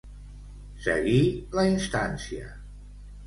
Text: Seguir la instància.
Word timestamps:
Seguir 0.85 1.19
la 1.59 1.67
instància. 1.73 2.49